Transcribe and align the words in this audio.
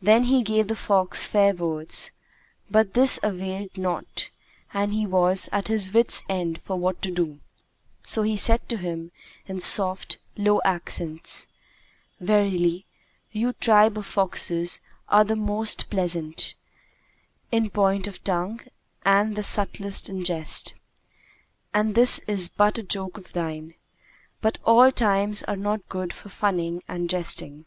Then 0.00 0.24
he 0.24 0.42
gave 0.42 0.68
the 0.68 0.74
fox 0.74 1.26
fair 1.26 1.52
words, 1.52 2.10
but 2.70 2.94
this 2.94 3.20
availed 3.22 3.76
naught 3.76 4.30
and 4.72 4.94
he 4.94 5.04
was 5.06 5.50
at 5.52 5.68
his 5.68 5.92
wits' 5.92 6.22
end 6.26 6.62
for 6.62 6.76
what 6.78 7.02
to 7.02 7.10
do; 7.10 7.38
so 8.02 8.22
he 8.22 8.38
said 8.38 8.66
to 8.70 8.78
him 8.78 9.12
in 9.46 9.60
soft, 9.60 10.16
low 10.38 10.62
accents, 10.64 11.48
"Verily, 12.18 12.86
you 13.30 13.52
tribe 13.52 13.98
of 13.98 14.06
foxes 14.06 14.80
are 15.10 15.22
the 15.22 15.36
most 15.36 15.90
pleasant 15.90 16.54
people 17.50 17.64
in 17.66 17.68
point 17.68 18.06
of 18.06 18.24
tongue 18.24 18.60
and 19.04 19.36
the 19.36 19.42
subtlest 19.42 20.08
in 20.08 20.24
jest, 20.24 20.72
and 21.74 21.94
this 21.94 22.20
is 22.20 22.48
but 22.48 22.78
a 22.78 22.82
joke 22.82 23.18
of 23.18 23.34
thine; 23.34 23.74
but 24.40 24.56
all 24.64 24.90
times 24.90 25.42
are 25.42 25.56
not 25.56 25.86
good 25.90 26.10
for 26.14 26.30
funning 26.30 26.82
and 26.88 27.10
jesting." 27.10 27.66